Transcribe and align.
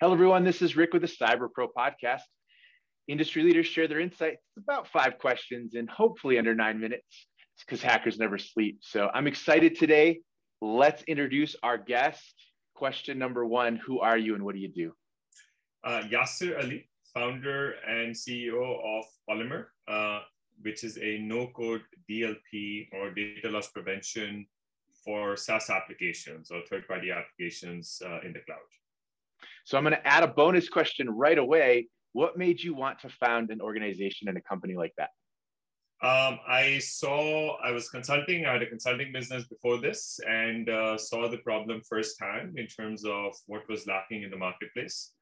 Hello, 0.00 0.12
everyone. 0.12 0.44
This 0.44 0.62
is 0.62 0.76
Rick 0.76 0.92
with 0.92 1.02
the 1.02 1.08
Cyber 1.08 1.52
Pro 1.52 1.66
podcast. 1.66 2.22
Industry 3.08 3.42
leaders 3.42 3.66
share 3.66 3.88
their 3.88 3.98
insights. 3.98 4.40
It's 4.56 4.64
about 4.64 4.86
five 4.86 5.18
questions 5.18 5.74
and 5.74 5.90
hopefully 5.90 6.38
under 6.38 6.54
nine 6.54 6.78
minutes 6.78 7.26
because 7.66 7.82
hackers 7.82 8.16
never 8.16 8.38
sleep. 8.38 8.78
So 8.80 9.10
I'm 9.12 9.26
excited 9.26 9.76
today. 9.76 10.20
Let's 10.60 11.02
introduce 11.08 11.56
our 11.64 11.76
guest. 11.76 12.32
Question 12.76 13.18
number 13.18 13.44
one 13.44 13.74
Who 13.74 13.98
are 13.98 14.16
you 14.16 14.36
and 14.36 14.44
what 14.44 14.54
do 14.54 14.60
you 14.60 14.68
do? 14.68 14.92
Uh, 15.82 16.02
Yasir 16.02 16.62
Ali, 16.62 16.88
founder 17.12 17.72
and 17.84 18.14
CEO 18.14 18.78
of 18.98 19.04
Polymer, 19.28 19.64
uh, 19.88 20.20
which 20.62 20.84
is 20.84 20.96
a 20.98 21.18
no 21.18 21.48
code 21.48 21.82
DLP 22.08 22.86
or 22.92 23.10
data 23.10 23.50
loss 23.50 23.66
prevention 23.66 24.46
for 25.04 25.36
SaaS 25.36 25.70
applications 25.70 26.52
or 26.52 26.60
third 26.70 26.86
party 26.86 27.10
applications 27.10 28.00
uh, 28.06 28.20
in 28.24 28.32
the 28.32 28.40
cloud. 28.46 28.67
So 29.68 29.76
I'm 29.76 29.84
going 29.84 29.92
to 29.92 30.08
add 30.08 30.22
a 30.22 30.28
bonus 30.28 30.66
question 30.70 31.10
right 31.10 31.36
away. 31.36 31.88
What 32.14 32.38
made 32.38 32.58
you 32.58 32.74
want 32.74 33.00
to 33.00 33.10
found 33.10 33.50
an 33.50 33.60
organization 33.60 34.26
and 34.26 34.38
a 34.38 34.40
company 34.40 34.74
like 34.74 34.94
that? 34.96 35.10
Um, 36.02 36.38
I 36.48 36.78
saw, 36.78 37.58
I 37.58 37.70
was 37.72 37.90
consulting, 37.90 38.46
I 38.46 38.54
had 38.54 38.62
a 38.62 38.66
consulting 38.66 39.12
business 39.12 39.46
before 39.46 39.76
this 39.78 40.18
and 40.26 40.70
uh, 40.70 40.96
saw 40.96 41.28
the 41.28 41.36
problem 41.36 41.82
firsthand 41.86 42.58
in 42.58 42.66
terms 42.66 43.04
of 43.04 43.34
what 43.44 43.68
was 43.68 43.86
lacking 43.86 44.22
in 44.22 44.30
the 44.30 44.38
marketplace 44.38 45.12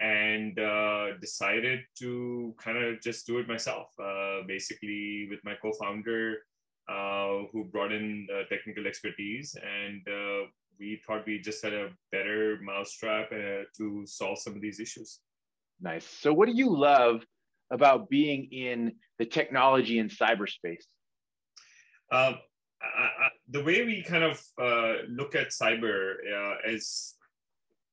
and 0.00 0.58
uh, 0.58 1.16
decided 1.20 1.82
to 2.00 2.56
kind 2.60 2.78
of 2.78 3.00
just 3.00 3.24
do 3.24 3.38
it 3.38 3.46
myself. 3.46 3.86
Uh, 4.02 4.38
basically, 4.48 5.28
with 5.30 5.38
my 5.44 5.54
co 5.62 5.70
founder, 5.80 6.38
uh, 6.88 7.46
who 7.52 7.66
brought 7.70 7.92
in 7.92 8.26
technical 8.48 8.84
expertise 8.88 9.54
and 9.62 10.02
uh, 10.08 10.48
we 10.78 11.00
thought 11.06 11.26
we 11.26 11.38
just 11.38 11.62
had 11.62 11.72
a 11.72 11.90
better 12.10 12.58
mousetrap 12.62 13.32
uh, 13.32 13.64
to 13.76 14.04
solve 14.06 14.38
some 14.38 14.54
of 14.54 14.62
these 14.62 14.80
issues. 14.80 15.20
Nice. 15.80 16.06
So, 16.06 16.32
what 16.32 16.46
do 16.46 16.54
you 16.54 16.76
love 16.76 17.24
about 17.70 18.08
being 18.08 18.48
in 18.52 18.92
the 19.18 19.26
technology 19.26 19.98
and 19.98 20.10
cyberspace? 20.10 20.84
Um, 22.10 22.36
I, 22.82 23.04
I, 23.04 23.28
the 23.48 23.62
way 23.62 23.84
we 23.84 24.02
kind 24.02 24.24
of 24.24 24.40
uh, 24.60 25.04
look 25.08 25.34
at 25.34 25.48
cyber 25.48 26.14
uh, 26.14 26.54
is 26.66 27.14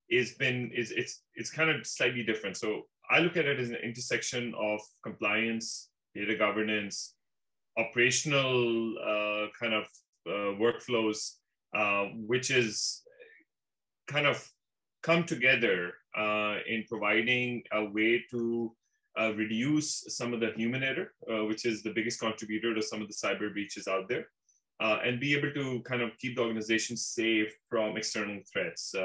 is 0.10 0.34
been 0.36 0.72
is 0.76 0.92
it's 0.92 1.22
it's 1.36 1.52
kind 1.52 1.70
of 1.70 1.86
slightly 1.86 2.24
different. 2.24 2.58
So 2.58 2.84
I 3.10 3.20
look 3.20 3.38
at 3.38 3.46
it 3.46 3.60
as 3.60 3.70
an 3.70 3.78
intersection 3.84 4.54
of 4.58 4.82
compliance, 5.04 5.90
data 6.14 6.36
governance, 6.36 7.16
operational 7.78 8.96
uh, 9.00 9.48
kind 9.60 9.74
of 9.74 9.86
uh, 10.28 10.58
workflows, 10.60 11.36
uh, 11.74 12.06
which 12.16 12.50
is 12.52 13.04
kind 14.08 14.26
of 14.26 14.48
come 15.04 15.24
together 15.24 15.94
uh, 16.18 16.58
in 16.68 16.84
providing 16.90 17.64
a 17.72 17.86
way 17.86 18.24
to 18.32 18.76
uh, 19.20 19.34
reduce 19.36 20.06
some 20.08 20.34
of 20.34 20.40
the 20.40 20.52
human 20.56 20.84
error, 20.84 21.14
uh, 21.32 21.46
which 21.46 21.66
is 21.66 21.84
the 21.84 21.92
biggest 21.92 22.20
contributor 22.20 22.74
to 22.74 22.82
some 22.82 23.02
of 23.02 23.08
the 23.08 23.14
cyber 23.14 23.52
breaches 23.52 23.88
out 23.88 24.08
there, 24.10 24.28
uh, 24.80 24.98
and 25.04 25.20
be 25.20 25.36
able 25.36 25.52
to 25.54 25.82
kind 25.82 26.02
of 26.02 26.18
keep 26.18 26.36
the 26.36 26.42
organization 26.42 26.98
safe 26.98 27.54
from 27.70 27.98
external 27.98 28.40
threats. 28.52 28.96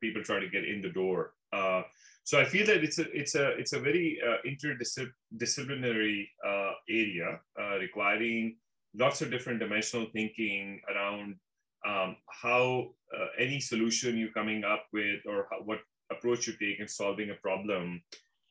people 0.00 0.22
try 0.22 0.40
to 0.40 0.48
get 0.48 0.64
in 0.64 0.80
the 0.80 0.90
door. 0.90 1.34
so 2.24 2.40
I 2.40 2.44
feel 2.44 2.64
that 2.66 2.82
it's 2.84 2.98
a 2.98 3.10
it's 3.12 3.34
a 3.34 3.48
it's 3.58 3.72
a 3.72 3.80
very 3.80 4.20
interdisciplinary 4.46 6.28
area 6.88 7.40
requiring 7.78 8.56
lots 8.94 9.22
of 9.22 9.30
different 9.30 9.60
dimensional 9.60 10.06
thinking 10.12 10.80
around 10.90 11.36
um, 11.86 12.16
how 12.42 12.90
uh, 13.16 13.26
any 13.38 13.60
solution 13.60 14.16
you're 14.16 14.32
coming 14.32 14.64
up 14.64 14.84
with 14.92 15.20
or 15.26 15.46
how, 15.50 15.58
what 15.64 15.80
approach 16.10 16.46
you 16.46 16.54
take 16.60 16.80
in 16.80 16.88
solving 16.88 17.30
a 17.30 17.34
problem 17.34 18.02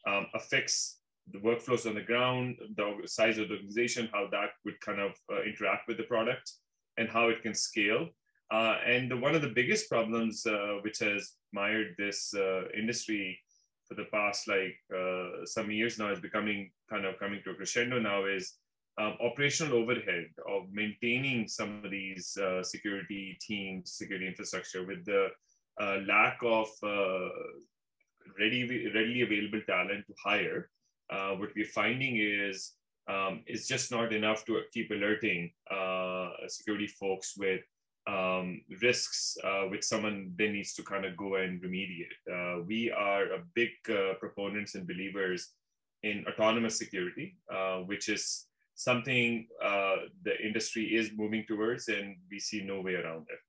um, 0.07 0.25
affects 0.33 0.97
the 1.31 1.39
workflows 1.39 1.87
on 1.87 1.95
the 1.95 2.01
ground, 2.01 2.57
the 2.75 3.01
size 3.05 3.37
of 3.37 3.47
the 3.47 3.55
organization, 3.55 4.09
how 4.11 4.27
that 4.31 4.49
would 4.65 4.79
kind 4.81 4.99
of 4.99 5.11
uh, 5.31 5.43
interact 5.43 5.87
with 5.87 5.97
the 5.97 6.03
product, 6.03 6.51
and 6.97 7.07
how 7.07 7.29
it 7.29 7.41
can 7.41 7.53
scale. 7.53 8.09
Uh, 8.51 8.77
and 8.85 9.09
the, 9.09 9.15
one 9.15 9.35
of 9.35 9.41
the 9.41 9.49
biggest 9.55 9.89
problems 9.89 10.45
uh, 10.45 10.77
which 10.81 10.99
has 10.99 11.33
mired 11.53 11.95
this 11.97 12.33
uh, 12.33 12.63
industry 12.77 13.39
for 13.87 13.95
the 13.95 14.05
past 14.11 14.47
like 14.47 14.75
uh, 14.95 15.45
some 15.45 15.71
years 15.71 15.97
now 15.97 16.11
is 16.11 16.19
becoming 16.19 16.71
kind 16.89 17.05
of 17.05 17.17
coming 17.19 17.41
to 17.43 17.51
a 17.51 17.55
crescendo 17.55 17.99
now 17.99 18.25
is 18.25 18.55
um, 18.97 19.17
operational 19.21 19.77
overhead 19.77 20.25
of 20.49 20.63
maintaining 20.71 21.47
some 21.47 21.83
of 21.83 21.91
these 21.91 22.37
uh, 22.37 22.61
security 22.61 23.37
teams, 23.41 23.93
security 23.93 24.27
infrastructure 24.27 24.85
with 24.85 25.05
the 25.05 25.27
uh, 25.81 25.97
lack 26.07 26.37
of 26.43 26.67
uh, 26.83 27.29
ready, 28.39 28.91
readily 28.93 29.21
available 29.21 29.61
talent 29.67 30.05
to 30.07 30.13
hire. 30.23 30.69
Uh, 31.11 31.31
what 31.31 31.49
we're 31.55 31.65
finding 31.65 32.17
is 32.17 32.73
um, 33.09 33.43
it's 33.45 33.67
just 33.67 33.91
not 33.91 34.13
enough 34.13 34.45
to 34.45 34.61
keep 34.73 34.91
alerting 34.91 35.51
uh, 35.69 36.29
security 36.47 36.87
folks 36.87 37.33
with 37.37 37.61
um, 38.07 38.61
risks 38.81 39.37
uh, 39.43 39.63
which 39.63 39.83
someone 39.83 40.33
then 40.35 40.53
needs 40.53 40.73
to 40.73 40.83
kind 40.83 41.05
of 41.05 41.15
go 41.15 41.35
and 41.35 41.61
remediate. 41.61 42.65
we 42.67 42.91
are 42.91 43.23
a 43.33 43.43
big 43.53 43.69
proponents 44.19 44.75
and 44.75 44.87
believers 44.87 45.53
in 46.03 46.25
autonomous 46.27 46.77
security, 46.77 47.37
which 47.85 48.09
is 48.09 48.47
something 48.83 49.47
uh, 49.63 49.95
the 50.23 50.33
industry 50.43 50.95
is 50.95 51.11
moving 51.15 51.45
towards, 51.47 51.87
and 51.87 52.15
we 52.31 52.39
see 52.39 52.61
no 52.63 52.81
way 52.81 52.95
around 52.95 53.25
it. 53.29 53.39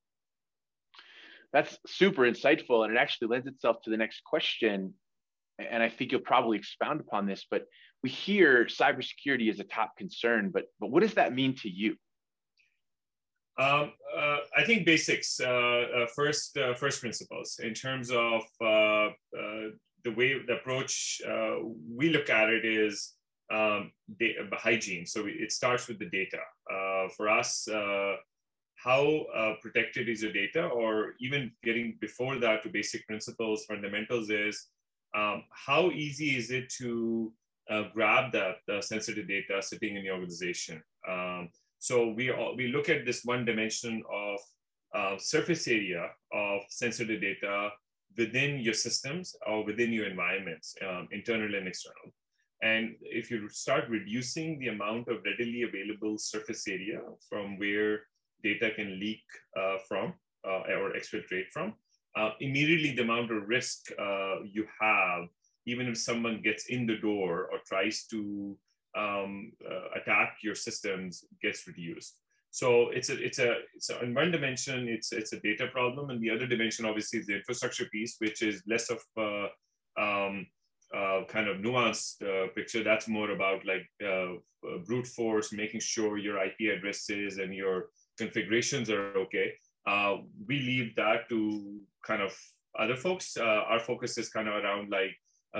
That's 1.53 1.79
super 1.87 2.23
insightful, 2.23 2.85
and 2.85 2.95
it 2.95 2.99
actually 2.99 3.29
lends 3.29 3.47
itself 3.47 3.77
to 3.85 3.91
the 3.91 3.97
next 3.97 4.23
question. 4.25 4.95
And 5.59 5.83
I 5.83 5.89
think 5.89 6.13
you'll 6.13 6.21
probably 6.21 6.59
expound 6.59 7.01
upon 7.01 7.27
this, 7.27 7.47
but 7.51 7.63
we 8.03 8.11
hear 8.11 8.67
cybersecurity 8.67 9.51
is 9.51 9.61
a 9.61 9.65
top 9.65 9.97
concern, 9.97 10.51
but 10.53 10.65
but 10.81 10.91
what 10.91 11.03
does 11.03 11.15
that 11.15 11.35
mean 11.35 11.55
to 11.63 11.69
you? 11.69 11.97
Um, 13.59 13.93
uh, 14.17 14.39
I 14.57 14.65
think 14.65 14.87
basics, 14.87 15.39
uh, 15.39 15.47
uh, 15.47 16.07
first, 16.17 16.57
uh, 16.57 16.75
first 16.75 17.01
principles 17.01 17.61
in 17.63 17.75
terms 17.75 18.11
of 18.11 18.43
uh, 18.63 19.09
uh, 19.39 19.69
the 20.05 20.13
way 20.17 20.41
the 20.47 20.55
approach 20.55 21.21
we 22.01 22.09
look 22.11 22.31
at 22.31 22.49
it 22.49 22.65
is 22.65 23.13
um, 23.53 23.93
hygiene. 24.53 25.07
So 25.07 25.25
it 25.27 25.53
starts 25.53 25.89
with 25.89 25.99
the 25.99 26.11
data. 26.11 26.41
Uh, 26.73 27.09
for 27.17 27.29
us, 27.29 27.69
uh, 27.69 28.15
how 28.77 29.27
uh, 29.37 29.55
protected 29.61 30.09
is 30.09 30.23
your 30.23 30.33
data, 30.33 30.67
or 30.67 31.15
even 31.21 31.53
getting 31.63 31.97
before 32.01 32.39
that 32.41 32.63
to 32.63 32.69
basic 32.69 33.07
principles, 33.07 33.65
fundamentals 33.65 34.31
is 34.31 34.67
um, 35.15 35.45
how 35.51 35.91
easy 35.91 36.37
is 36.37 36.51
it 36.51 36.69
to 36.79 37.33
uh, 37.71 37.85
grab 37.95 38.33
that 38.33 38.57
sensitive 38.83 39.29
data 39.29 39.63
sitting 39.63 39.97
in 39.97 40.03
the 40.03 40.11
organization. 40.11 40.83
Um, 41.09 41.51
so 41.79 42.09
we 42.09 42.31
all, 42.31 42.57
we 42.57 42.69
look 42.69 42.89
at 42.89 43.05
this 43.05 43.25
one 43.25 43.45
dimension 43.45 44.03
of 44.13 44.39
uh, 44.95 45.17
surface 45.19 45.67
area 45.69 46.11
of 46.33 46.61
sensitive 46.69 47.21
data 47.21 47.71
within 48.17 48.61
your 48.61 48.75
systems 48.75 49.35
or 49.47 49.65
within 49.65 49.93
your 49.93 50.07
environments, 50.07 50.75
um, 50.87 51.09
internal 51.13 51.55
and 51.55 51.67
external. 51.67 52.13
And 52.63 52.95
if 53.03 53.31
you 53.31 53.49
start 53.49 53.89
reducing 53.89 54.59
the 54.61 54.69
amount 54.69 55.09
of 55.09 55.25
readily 55.25 55.63
available 55.63 56.17
surface 56.17 56.69
area 56.69 57.01
from 57.29 57.59
where 57.59 58.03
data 58.45 58.71
can 58.75 59.01
leak 59.01 59.23
uh, 59.59 59.79
from 59.89 60.15
uh, 60.47 60.63
or 60.79 60.93
exfiltrate 60.93 61.51
from, 61.53 61.75
uh, 62.17 62.31
immediately 62.41 62.95
the 62.95 63.03
amount 63.03 63.33
of 63.33 63.49
risk 63.49 63.91
uh, 63.99 64.43
you 64.45 64.67
have, 64.81 65.25
even 65.67 65.89
if 65.89 65.99
someone 65.99 66.41
gets 66.41 66.67
in 66.67 66.87
the 66.87 66.99
door 66.99 67.49
or 67.51 67.59
tries 67.67 68.07
to 68.07 68.57
um, 68.97 69.53
uh, 69.69 70.01
attack 70.01 70.37
your 70.43 70.55
systems, 70.55 71.25
gets 71.43 71.67
reduced. 71.67 72.19
So 72.51 72.91
it's 72.91 73.09
a 73.09 73.17
it's 73.25 73.39
a 73.39 73.57
it's 73.75 73.89
a, 73.89 74.03
in 74.03 74.13
one 74.13 74.31
dimension 74.31 74.87
it's 74.87 75.11
it's 75.13 75.33
a 75.33 75.41
data 75.41 75.69
problem, 75.69 76.11
and 76.11 76.21
the 76.21 76.29
other 76.29 76.47
dimension 76.47 76.85
obviously 76.85 77.21
is 77.21 77.27
the 77.27 77.37
infrastructure 77.37 77.87
piece, 77.87 78.17
which 78.19 78.43
is 78.43 78.63
less 78.67 78.91
of 78.91 79.01
uh, 79.17 79.49
um, 79.99 80.47
uh, 80.95 81.25
kind 81.27 81.49
of 81.49 81.59
nuanced 81.59 82.23
uh, 82.23 82.49
picture. 82.55 82.85
That's 82.85 83.09
more 83.09 83.31
about 83.31 83.65
like 83.65 83.89
uh, 84.05 84.35
uh 84.35 84.79
brute 84.87 85.07
force, 85.07 85.53
making 85.53 85.81
sure 85.81 86.19
your 86.19 86.37
IP 86.45 86.77
addresses 86.77 87.39
and 87.39 87.55
your 87.55 87.87
configurations 88.19 88.91
are 88.91 89.17
okay. 89.17 89.53
Uh, 89.87 90.19
we 90.47 90.61
leave 90.61 90.95
that 90.97 91.29
to 91.31 91.81
kind 92.05 92.21
of 92.21 92.37
other 92.79 92.97
folks. 92.97 93.37
Uh, 93.37 93.63
our 93.71 93.81
focus 93.81 94.19
is 94.19 94.29
kind 94.29 94.49
of 94.49 94.55
around 94.55 94.91
like 94.91 95.17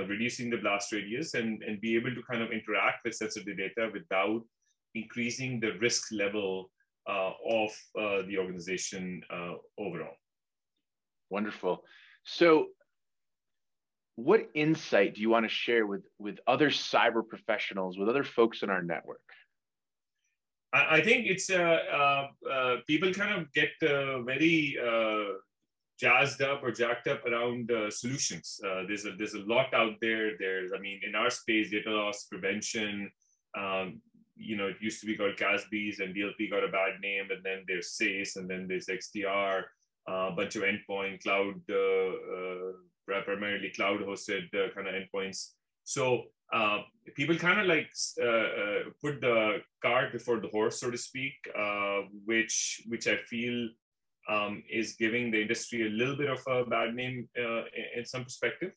reducing 0.09 0.49
the 0.49 0.57
blast 0.57 0.93
radius 0.93 1.35
and, 1.35 1.63
and 1.63 1.81
be 1.81 1.97
able 1.97 2.15
to 2.15 2.23
kind 2.31 2.43
of 2.43 2.51
interact 2.51 3.05
with 3.05 3.15
sensitive 3.15 3.57
data 3.57 3.91
without 3.93 4.43
increasing 4.95 5.61
the 5.61 5.73
risk 5.81 6.13
level 6.13 6.71
of 7.07 7.71
the 7.95 8.39
organization 8.39 9.23
overall. 9.79 10.15
Wonderful. 11.31 11.83
So 12.25 12.69
what 14.17 14.49
insight 14.55 15.15
do 15.15 15.21
you 15.21 15.31
want 15.31 15.45
to 15.45 15.49
share 15.49 15.87
with 15.87 16.03
with 16.19 16.39
other 16.47 16.71
cyber 16.71 17.27
professionals 17.27 17.99
with 17.99 18.09
other 18.09 18.25
folks 18.25 18.63
in 18.63 18.71
our 18.71 18.83
network 18.83 19.21
i, 20.73 20.97
I 20.99 21.03
think 21.03 21.27
it's 21.27 21.51
uh, 21.51 21.79
uh, 21.93 22.51
uh, 22.51 22.77
people 22.87 23.13
kind 23.13 23.41
of 23.41 23.53
get 23.53 23.71
uh, 23.83 24.23
very 24.23 24.77
uh, 24.79 25.39
jazzed 26.03 26.43
up 26.43 26.65
or 26.65 26.73
jacked 26.73 27.07
up 27.07 27.25
around 27.25 27.71
uh, 27.71 27.89
solutions. 27.89 28.61
Uh, 28.67 28.83
there's 28.89 29.07
a 29.07 29.13
there's 29.13 29.35
a 29.35 29.45
lot 29.55 29.73
out 29.73 29.95
there. 30.01 30.33
There's 30.37 30.73
I 30.77 30.81
mean 30.81 31.01
in 31.07 31.15
our 31.15 31.31
space, 31.31 31.71
data 31.71 31.91
loss 31.91 32.25
prevention. 32.25 33.11
Um, 33.57 34.01
you 34.35 34.57
know, 34.57 34.67
it 34.67 34.77
used 34.81 35.01
to 35.01 35.07
be 35.07 35.17
called 35.17 35.37
CASBs, 35.37 36.01
and 36.01 36.15
DLP 36.15 36.51
got 36.51 36.65
a 36.65 36.69
bad 36.69 37.01
name, 37.01 37.27
and 37.31 37.45
then 37.45 37.65
there's 37.69 37.97
SASE, 38.01 38.37
and 38.37 38.49
then 38.51 38.67
there's 38.67 38.87
XDR, 38.87 39.63
uh, 40.09 40.31
a 40.33 40.33
bunch 40.33 40.57
of 40.57 40.63
endpoint 40.63 41.23
cloud, 41.23 41.61
uh, 41.71 42.13
uh, 42.37 42.73
primarily 43.07 43.71
cloud 43.71 44.01
hosted 44.01 44.51
kind 44.75 44.89
of 44.89 44.95
endpoints. 44.95 45.53
So 45.85 46.25
uh, 46.53 46.83
people 47.17 47.37
kind 47.37 47.61
of 47.61 47.67
like 47.67 47.91
uh, 48.21 48.27
uh, 48.27 48.79
put 49.01 49.21
the 49.21 49.59
cart 49.83 50.13
before 50.13 50.39
the 50.41 50.49
horse, 50.49 50.81
so 50.81 50.91
to 50.91 50.99
speak, 50.99 51.35
which 52.25 52.83
which 52.89 53.07
I 53.09 53.17
feel 53.17 53.69
um, 54.29 54.63
is 54.71 54.95
giving 54.95 55.31
the 55.31 55.41
industry 55.41 55.87
a 55.87 55.91
little 55.91 56.17
bit 56.17 56.31
of 56.31 56.41
a 56.47 56.65
bad 56.65 56.95
name 56.95 57.29
uh, 57.39 57.63
in 57.97 58.05
some 58.05 58.25
perspective. 58.25 58.73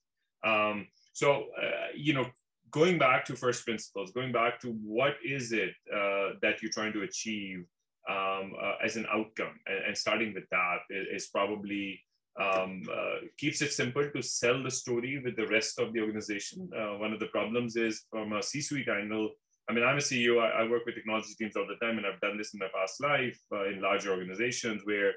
Um, 0.46 0.88
so, 1.14 1.46
uh, 1.62 1.88
you 1.96 2.14
know, 2.14 2.26
going 2.72 2.98
back 2.98 3.26
to 3.26 3.36
first 3.36 3.66
principles, 3.66 4.12
going 4.12 4.32
back 4.32 4.60
to 4.62 4.72
what 4.84 5.16
is 5.24 5.52
it 5.52 5.74
uh, 5.94 6.38
that 6.42 6.62
you're 6.62 6.72
trying 6.72 6.94
to 6.94 7.04
achieve 7.04 7.66
um, 8.10 8.54
uh, 8.62 8.76
as 8.84 8.98
an 8.98 9.06
outcome, 9.12 9.60
and, 9.66 9.86
and, 9.88 9.98
starting 9.98 10.32
with 10.34 10.44
that 10.52 10.78
is, 10.92 11.24
is 11.24 11.28
probably 11.28 12.00
um, 12.42 12.84
uh, 12.92 13.28
keeps 13.38 13.62
it 13.62 13.72
simple 13.72 14.10
to 14.14 14.22
sell 14.22 14.62
the 14.62 14.72
story 14.72 15.22
with 15.24 15.36
the 15.38 15.48
rest 15.48 15.80
of 15.80 15.94
the 15.94 16.02
organization. 16.02 16.70
Uh, 16.76 16.98
one 16.98 17.14
of 17.14 17.20
the 17.20 17.28
problems 17.28 17.76
is 17.78 18.04
from 18.10 18.34
a 18.34 18.44
C-suite 18.44 18.90
angle. 18.90 19.32
I 19.70 19.74
mean, 19.74 19.84
I'm 19.84 19.98
a 19.98 20.02
CEO. 20.02 20.42
I, 20.42 20.64
I, 20.64 20.70
work 20.70 20.86
with 20.86 20.96
technology 20.96 21.34
teams 21.40 21.56
all 21.56 21.66
the 21.66 21.84
time, 21.84 21.98
and 21.98 22.06
I've 22.06 22.20
done 22.20 22.38
this 22.38 22.54
in 22.54 22.60
my 22.60 22.68
past 22.76 23.02
life 23.02 23.40
in 23.74 23.82
larger 23.82 24.12
organizations 24.12 24.82
where 24.84 25.14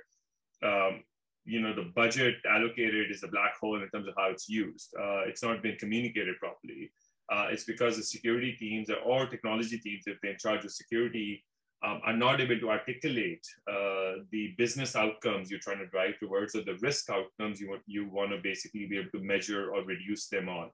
um, 0.62 1.02
you 1.44 1.60
know 1.60 1.74
the 1.74 1.90
budget 1.94 2.36
allocated 2.48 3.10
is 3.10 3.22
a 3.24 3.28
black 3.28 3.56
hole 3.60 3.82
in 3.82 3.88
terms 3.90 4.06
of 4.06 4.14
how 4.16 4.30
it's 4.30 4.48
used. 4.48 4.94
Uh, 4.98 5.22
it's 5.26 5.42
not 5.42 5.62
been 5.62 5.76
communicated 5.76 6.36
properly. 6.38 6.90
Uh, 7.30 7.48
it's 7.50 7.64
because 7.64 7.96
the 7.96 8.02
security 8.02 8.52
teams 8.52 8.88
or 9.04 9.26
technology 9.26 9.78
teams, 9.78 10.04
if 10.06 10.18
they're 10.22 10.32
in 10.32 10.38
charge 10.38 10.64
of 10.64 10.70
security, 10.70 11.44
um, 11.84 12.00
are 12.04 12.16
not 12.16 12.40
able 12.40 12.58
to 12.58 12.70
articulate 12.70 13.46
uh, 13.70 14.24
the 14.32 14.54
business 14.58 14.96
outcomes 14.96 15.50
you're 15.50 15.60
trying 15.60 15.78
to 15.78 15.86
drive 15.86 16.18
towards 16.18 16.54
or 16.56 16.62
the 16.62 16.76
risk 16.80 17.08
outcomes 17.10 17.60
you 17.60 17.70
want 17.70 17.82
you 17.86 18.08
want 18.08 18.30
to 18.30 18.38
basically 18.42 18.86
be 18.86 18.98
able 18.98 19.10
to 19.10 19.22
measure 19.22 19.70
or 19.70 19.84
reduce 19.84 20.28
them 20.28 20.48
on. 20.48 20.70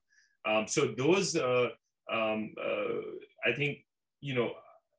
Um, 0.47 0.67
so 0.67 0.95
those, 0.97 1.37
uh, 1.37 1.69
um, 2.13 2.55
uh, 2.61 3.01
I 3.47 3.53
think, 3.55 3.79
you 4.21 4.35
know, 4.35 4.53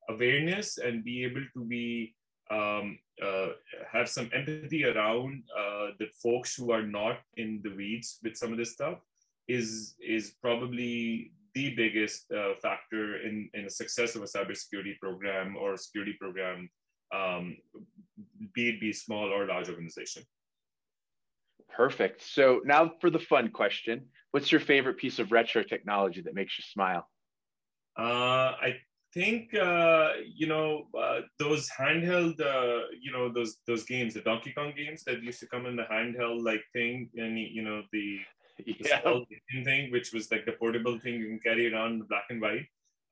awareness 0.10 0.78
and 0.78 1.04
be 1.04 1.24
able 1.24 1.44
to 1.54 1.64
be 1.64 2.16
um, 2.52 3.00
uh, 3.24 3.48
have 3.92 4.08
some 4.08 4.30
empathy 4.34 4.86
around 4.86 5.44
uh, 5.58 5.88
the 6.00 6.08
folks 6.22 6.56
who 6.56 6.72
are 6.72 6.86
not 6.86 7.20
in 7.38 7.62
the 7.64 7.74
weeds 7.76 8.20
with 8.24 8.38
some 8.38 8.52
of 8.52 8.58
this 8.58 8.74
stuff 8.74 9.00
is 9.48 9.96
is 10.00 10.36
probably 10.42 11.32
the 11.56 11.74
biggest 11.76 12.32
uh, 12.32 12.54
factor 12.62 13.18
in 13.22 13.50
in 13.54 13.64
the 13.64 13.70
success 13.70 14.16
of 14.16 14.22
a 14.22 14.26
cybersecurity 14.26 15.00
program 15.00 15.56
or 15.56 15.78
security 15.78 16.16
program, 16.20 16.70
um, 17.14 17.58
be 18.54 18.70
it 18.70 18.80
be 18.80 18.94
small 18.94 19.34
or 19.34 19.48
large 19.48 19.70
organization. 19.70 20.24
Perfect. 21.70 22.22
So 22.22 22.62
now 22.66 22.92
for 23.02 23.10
the 23.10 23.20
fun 23.20 23.50
question: 23.50 24.06
What's 24.32 24.52
your 24.52 24.62
favorite 24.62 24.98
piece 24.98 25.18
of 25.20 25.32
retro 25.32 25.64
technology 25.64 26.22
that 26.22 26.36
makes 26.36 26.58
you 26.60 26.64
smile? 26.64 27.08
Uh, 27.98 28.52
I 28.62 28.76
think 29.14 29.54
uh, 29.56 30.10
you 30.28 30.48
know 30.48 30.88
uh, 30.98 31.22
those 31.40 31.70
handheld, 31.70 32.40
uh, 32.42 32.82
you 33.02 33.12
know 33.12 33.32
those 33.32 33.58
those 33.66 33.86
games, 33.86 34.14
the 34.14 34.22
Donkey 34.22 34.52
Kong 34.52 34.74
games 34.76 35.04
that 35.06 35.24
used 35.24 35.40
to 35.40 35.48
come 35.48 35.66
in 35.66 35.76
the 35.76 35.88
handheld 35.90 36.44
like 36.44 36.64
thing, 36.74 37.10
and 37.16 37.40
you 37.40 37.64
know 37.64 37.82
the, 37.94 38.20
yeah. 38.66 39.02
thing, 39.64 39.92
which 39.92 40.14
was 40.14 40.32
like 40.32 40.46
the 40.46 40.54
portable 40.54 41.00
thing 41.00 41.16
you 41.16 41.28
can 41.28 41.40
carry 41.40 41.72
around 41.74 42.08
black 42.08 42.26
and 42.30 42.42
white, 42.42 42.66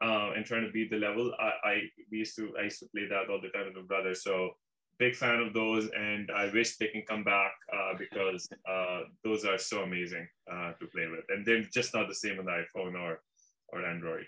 uh, 0.04 0.32
and 0.36 0.46
trying 0.46 0.66
to 0.66 0.72
beat 0.72 0.90
the 0.90 0.98
level. 0.98 1.34
I, 1.40 1.52
I 1.64 1.82
we 2.12 2.20
used 2.20 2.36
to 2.38 2.54
I 2.60 2.64
used 2.64 2.80
to 2.80 2.88
play 2.88 3.08
that 3.08 3.30
all 3.30 3.42
the 3.42 3.50
time 3.50 3.66
with 3.66 3.76
my 3.76 3.82
brother. 3.82 4.16
So 4.16 4.52
big 5.00 5.16
fan 5.16 5.40
of 5.40 5.54
those, 5.54 5.90
and 5.98 6.30
I 6.32 6.50
wish 6.52 6.78
they 6.78 6.88
can 6.88 7.04
come 7.04 7.24
back 7.24 7.54
uh, 7.74 7.94
because 7.98 8.48
uh, 8.70 9.02
those 9.24 9.46
are 9.46 9.58
so 9.58 9.84
amazing 9.84 10.28
uh, 10.52 10.74
to 10.74 10.86
play 10.88 11.08
with, 11.08 11.26
and 11.30 11.46
they're 11.46 11.64
just 11.64 11.94
not 11.94 12.08
the 12.08 12.16
same 12.16 12.40
on 12.40 12.46
the 12.46 12.52
iPhone 12.52 12.96
or 12.96 13.22
or 13.70 13.86
Android. 13.86 14.26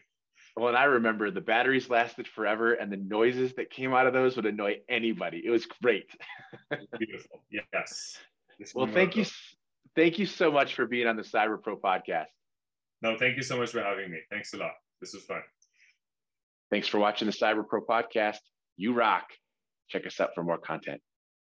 Well, 0.58 0.70
and 0.70 0.78
I 0.78 0.86
remember 0.86 1.32
the 1.32 1.42
batteries 1.42 1.90
lasted 1.90 2.28
forever, 2.28 2.74
and 2.74 2.92
the 2.92 2.98
noises 2.98 3.54
that 3.56 3.70
came 3.70 3.94
out 3.94 4.08
of 4.08 4.14
those 4.14 4.36
would 4.38 4.46
annoy 4.46 4.78
anybody. 4.88 5.42
It 5.46 5.50
was 5.50 5.66
great. 5.66 6.10
Beautiful. 6.98 7.44
Yes. 7.52 8.18
well, 8.74 8.88
thank 8.88 9.18
you, 9.18 9.26
thank 9.96 10.20
you 10.20 10.26
so 10.26 10.52
much 10.52 10.76
for 10.76 10.86
being 10.86 11.08
on 11.08 11.16
the 11.16 11.24
Cyber 11.24 11.62
Pro 11.62 11.78
podcast. 11.78 12.26
No, 13.02 13.18
thank 13.18 13.36
you 13.38 13.44
so 13.44 13.58
much 13.58 13.72
for 13.72 13.82
having 13.82 14.10
me. 14.12 14.20
Thanks 14.30 14.54
a 14.54 14.58
lot. 14.58 14.72
This 15.02 15.14
was 15.14 15.24
fun. 15.24 15.42
Thanks 16.72 16.88
for 16.88 17.00
watching 17.00 17.28
the 17.28 17.34
Cyber 17.34 17.68
Pro 17.68 17.82
podcast. 17.86 18.38
You 18.78 18.94
rock. 18.94 19.26
Check 19.90 20.08
us 20.08 20.20
out 20.20 20.30
for 20.34 20.44
more 20.44 20.58
content. 20.58 21.02